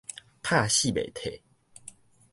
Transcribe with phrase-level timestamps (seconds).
[0.41, 1.39] 拍死袂退